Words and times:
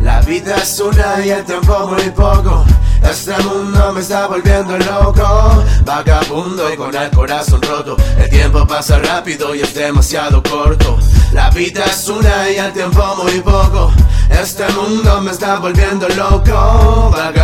La 0.00 0.20
vida 0.22 0.56
es 0.56 0.80
una 0.80 1.24
y 1.24 1.30
el 1.30 1.44
tiempo 1.44 1.88
muy 1.88 2.10
poco. 2.10 2.64
Este 3.02 3.36
mundo 3.42 3.92
me 3.92 4.00
está 4.00 4.26
volviendo 4.26 4.78
loco, 4.78 5.64
vagabundo 5.84 6.72
y 6.72 6.76
con 6.76 6.94
el 6.94 7.10
corazón 7.10 7.60
roto. 7.62 7.96
El 8.16 8.30
tiempo 8.30 8.66
pasa 8.66 8.98
rápido 8.98 9.54
y 9.54 9.60
es 9.60 9.74
demasiado 9.74 10.42
corto. 10.42 10.98
La 11.32 11.50
vida 11.50 11.84
es 11.84 12.08
una 12.08 12.50
y 12.50 12.56
el 12.56 12.72
tiempo 12.72 13.02
muy 13.22 13.40
poco. 13.40 13.92
Este 14.30 14.66
mundo 14.72 15.20
me 15.20 15.30
está 15.32 15.58
volviendo 15.58 16.08
loco, 16.10 17.10
vagabundo. 17.12 17.41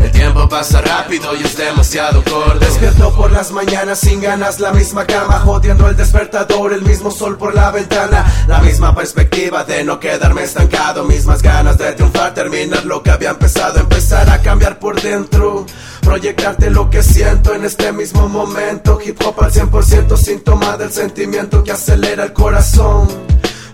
El 0.00 0.10
tiempo 0.10 0.48
pasa 0.48 0.80
rápido 0.80 1.34
y 1.34 1.42
es 1.42 1.56
demasiado 1.56 2.22
corto. 2.24 2.58
Despierto 2.58 3.14
por 3.14 3.32
las 3.32 3.52
mañanas 3.52 4.00
sin 4.00 4.20
ganas, 4.20 4.60
la 4.60 4.72
misma 4.72 5.06
cama, 5.06 5.40
jodiendo 5.40 5.88
el 5.88 5.96
despertador, 5.96 6.72
el 6.72 6.82
mismo 6.82 7.10
sol 7.10 7.38
por 7.38 7.54
la 7.54 7.70
ventana, 7.70 8.24
la 8.46 8.60
misma 8.60 8.94
perspectiva 8.94 9.64
de 9.64 9.84
no 9.84 9.98
quedarme 9.98 10.42
estancado, 10.42 11.04
mismas 11.04 11.42
ganas 11.42 11.78
de 11.78 11.92
triunfar, 11.92 12.34
terminar 12.34 12.84
lo 12.84 13.02
que 13.02 13.10
había 13.10 13.30
empezado, 13.30 13.80
empezar 13.80 14.28
a 14.28 14.40
cambiar 14.42 14.78
por 14.78 15.00
dentro. 15.00 15.66
Proyectarte 16.02 16.68
lo 16.70 16.90
que 16.90 17.02
siento 17.02 17.54
en 17.54 17.64
este 17.64 17.90
mismo 17.92 18.28
momento. 18.28 18.98
Hip 19.04 19.20
hop 19.24 19.42
al 19.42 19.50
100% 19.50 20.16
síntoma 20.16 20.76
del 20.76 20.92
sentimiento 20.92 21.64
que 21.64 21.72
acelera 21.72 22.24
el 22.24 22.32
corazón. 22.32 23.08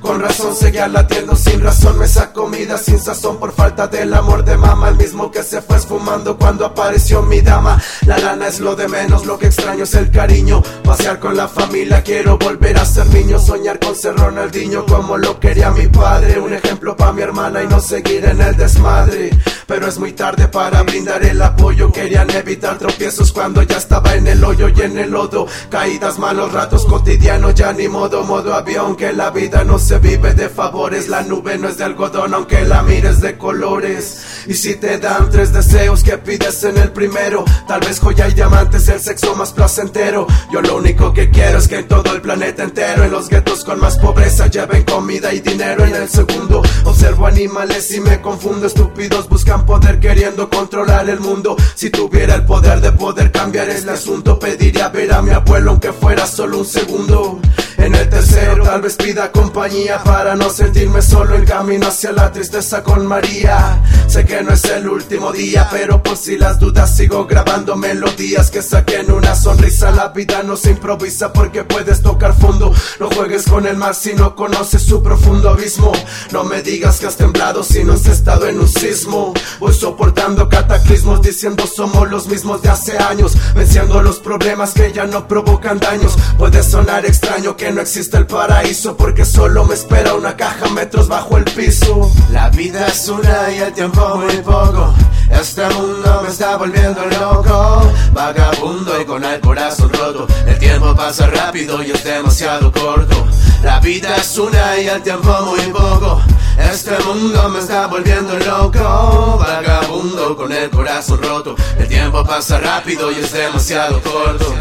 Con 0.01 0.21
razón 0.21 0.55
seguía 0.55 0.89
latiendo 0.89 1.37
sin 1.37 1.61
razón 1.61 1.99
Me 1.99 2.09
saco 2.09 2.43
comida 2.43 2.79
sin 2.79 2.99
sazón 2.99 3.39
por 3.39 3.53
falta 3.53 3.87
del 3.87 4.13
amor 4.15 4.45
de 4.45 4.57
mamá 4.57 4.89
El 4.89 4.97
mismo 4.97 5.31
que 5.31 5.43
se 5.43 5.61
fue 5.61 5.77
esfumando 5.77 6.39
cuando 6.39 6.65
apareció 6.65 7.23
mi 7.23 7.41
dama 7.41 7.81
La 8.07 8.19
lana 8.19 8.49
es 8.49 8.61
lo 8.61 8.75
de 8.75 8.89
menos, 8.89 9.27
lo 9.27 9.39
que 9.39 9.47
extraño 9.47 9.85
es 9.85 9.95
el 9.95 10.11
cariño 10.11 10.63
Pasear 10.85 11.19
con 11.19 11.37
la 11.37 11.49
familia, 11.49 12.03
quiero 12.03 12.39
volver 12.39 12.79
a 12.79 12.85
ser 12.85 13.07
niño 13.09 13.39
Soñar 13.39 13.79
con 13.79 13.95
ser 13.95 14.17
Ronaldinho 14.17 14.87
como 14.87 15.19
lo 15.19 15.39
quería 15.39 15.71
mi 15.71 15.87
padre 15.87 16.41
Un 16.41 16.55
ejemplo 16.55 16.97
para 16.97 17.13
mi 17.13 17.23
hermana 17.23 17.63
y 17.63 17.69
no 17.69 17.81
seguir 17.81 18.25
en 18.25 18.41
el 18.41 18.57
desmadre 18.57 19.31
pero 19.71 19.87
es 19.87 20.01
muy 20.01 20.13
tarde 20.15 20.49
para 20.49 20.83
brindar 20.83 21.23
el 21.23 21.41
apoyo. 21.41 21.93
Querían 21.93 22.29
evitar 22.31 22.77
tropiezos 22.77 23.31
cuando 23.31 23.63
ya 23.63 23.77
estaba 23.77 24.15
en 24.15 24.27
el 24.27 24.43
hoyo 24.43 24.69
y 24.69 24.81
en 24.81 24.99
el 24.99 25.13
lodo. 25.13 25.47
Caídas, 25.69 26.19
malos 26.19 26.53
ratos 26.53 26.85
cotidianos, 26.87 27.55
ya 27.55 27.73
ni 27.73 27.87
modo, 27.87 28.25
modo 28.25 28.53
avión. 28.53 28.97
Que 28.97 29.13
la 29.13 29.31
vida 29.31 29.63
no 29.63 29.79
se 29.79 29.90
vive 29.99 30.35
de 30.35 30.49
favores. 30.49 31.09
La 31.09 31.23
nube 31.23 31.59
no 31.59 31.69
es 31.69 31.79
de 31.79 31.85
algodón, 31.85 32.35
aunque 32.35 32.63
la 32.63 32.83
mires 32.83 33.21
de 33.21 33.37
colores. 33.37 34.45
Y 34.47 34.55
si 34.55 34.77
te 34.77 34.99
dan 34.99 35.31
tres 35.31 35.53
deseos 35.53 36.03
que 36.03 36.19
pides 36.19 36.65
en 36.65 36.79
el 36.79 36.93
primero, 36.93 37.45
tal 37.67 37.81
vez 37.81 38.01
joya 38.01 38.29
y 38.29 38.35
diamantes, 38.35 38.89
el 38.89 39.01
sexo 39.01 39.35
más 39.35 39.53
placentero. 39.53 40.27
Yo 40.53 40.61
lo 40.63 40.77
único 40.77 41.13
que 41.13 41.31
quiero 41.31 41.59
es 41.59 41.69
que 41.69 41.79
en 41.79 41.89
todo 41.89 42.13
el 42.13 42.21
planeta 42.21 42.63
entero, 42.63 43.05
en 43.05 43.11
los 43.11 43.29
guetos 43.29 43.65
con 43.65 43.81
más 43.81 43.99
pobreza, 43.99 44.47
lleven 44.47 44.85
comida 44.85 45.33
y 45.33 45.41
dinero. 45.41 45.85
En 45.85 45.95
el 45.95 46.09
segundo, 46.09 46.63
observo 46.85 47.27
animales 47.27 47.93
y 47.93 48.01
me 48.01 48.21
confundo. 48.21 48.67
Estúpidos 48.67 49.29
buscan 49.29 49.67
poder 49.67 49.99
queriendo 50.01 50.49
controlar 50.49 51.09
el 51.09 51.21
mundo. 51.21 51.57
Si 51.75 51.91
tuviera 51.91 52.35
el 52.35 52.45
poder 52.45 52.81
de 52.81 52.93
poder 52.93 53.33
cambiar 53.33 53.69
el 53.69 53.89
asunto, 53.89 54.39
pediría 54.39 54.89
ver 54.89 55.13
a 55.13 55.23
mi 55.23 55.31
abuelo 55.31 55.71
aunque 55.73 55.93
fuera 55.93 56.27
solo 56.27 56.59
un 56.59 56.67
segundo. 56.67 57.41
En 57.81 57.95
el 57.95 58.11
tercero 58.11 58.63
tal 58.63 58.83
vez 58.83 58.97
pida 58.97 59.33
compañía 59.33 60.05
para 60.05 60.37
no 60.37 60.51
sentirme 60.51 61.01
solo 61.01 61.35
en 61.35 61.47
camino 61.47 61.87
hacia 61.89 62.13
la 62.13 62.31
tristeza 62.31 62.83
con 62.83 63.07
María. 63.07 63.83
Sé 64.07 64.27
que 64.27 64.43
no 64.43 64.53
es 64.53 64.65
el 64.67 64.87
último 64.87 65.33
día, 65.33 65.67
pero 65.71 66.03
por 66.03 66.17
si 66.19 66.37
las 66.37 66.59
dudas 66.59 66.95
sigo 66.95 67.27
grabando 67.27 67.77
melodías 67.77 68.51
que 68.51 68.61
saquen 68.61 69.11
una 69.11 69.35
sonrisa. 69.35 69.91
La 69.93 70.09
vida 70.09 70.43
no 70.43 70.57
se 70.57 70.73
improvisa 70.73 71.33
porque 71.33 71.65
puedes 71.65 72.03
tocar 72.03 72.35
fondo. 72.39 72.71
No 72.99 73.09
juegues 73.09 73.45
con 73.45 73.67
el 73.67 73.79
mar 73.79 73.95
si 73.95 74.13
no 74.13 74.37
conoces 74.37 74.83
su 74.83 75.03
profundo 75.03 75.49
abismo. 75.49 75.93
No 76.33 76.45
me 76.45 76.61
digas 76.63 77.01
que 77.01 77.07
has 77.07 77.17
temblado 77.17 77.65
si 77.65 77.83
no 77.83 77.95
has 77.95 78.05
estado 78.07 78.47
en 78.47 78.61
un 78.61 78.69
sismo. 78.69 79.33
Voy 79.59 79.73
soportando 79.73 80.51
cataclismos 80.51 81.23
diciendo 81.23 81.65
somos 81.67 82.11
los 82.11 82.27
mismos 82.27 82.61
de 82.61 82.69
hace 82.69 82.99
años. 82.99 83.37
Venciendo 83.55 84.03
los 84.03 84.19
problemas 84.19 84.75
que 84.75 84.93
ya 84.93 85.07
no 85.07 85.27
provocan 85.27 85.79
daños. 85.79 86.17
Puede 86.37 86.63
sonar 86.63 87.07
extraño 87.07 87.57
no 87.73 87.83
existe 87.83 88.17
el 88.17 88.27
paraíso 88.27 88.97
porque 88.97 89.25
solo 89.25 89.65
me 89.65 89.75
espera 89.75 90.15
una 90.15 90.37
caja 90.37 90.69
metros 90.71 91.09
bajo 91.09 91.37
el 91.37 91.45
piso. 91.45 92.11
La 92.31 92.49
vida 92.51 92.87
es 92.89 93.09
una 93.09 93.51
y 93.53 93.59
el 93.59 93.73
tiempo 93.73 94.17
muy 94.17 94.37
poco. 94.39 94.95
Este 95.31 95.65
mundo 95.69 96.21
me 96.23 96.29
está 96.29 96.57
volviendo 96.57 97.05
loco, 97.07 97.93
vagabundo 98.13 99.01
y 99.01 99.05
con 99.05 99.25
el 99.25 99.41
corazón 99.41 99.91
roto. 99.93 100.27
El 100.47 100.59
tiempo 100.59 100.95
pasa 100.95 101.27
rápido 101.27 101.83
y 101.83 101.91
es 101.91 102.03
demasiado 102.03 102.73
corto. 102.73 103.27
La 103.63 103.79
vida 103.81 104.17
es 104.17 104.37
una 104.39 104.79
y 104.79 104.89
el 104.89 105.03
tiempo 105.03 105.33
muy 105.45 105.61
poco. 105.73 106.21
Este 106.59 106.99
mundo 107.05 107.49
me 107.51 107.61
está 107.61 107.87
volviendo 107.87 108.39
loco, 108.39 109.39
vagabundo 109.39 110.37
con 110.37 110.53
el 110.53 110.71
corazón 110.71 111.23
roto. 111.23 111.55
El 111.79 111.89
tiempo 111.89 112.25
pasa 112.25 112.59
rápido 112.59 113.13
y 113.13 113.17
es 113.17 113.33
demasiado 113.33 114.01
corto. 114.03 114.55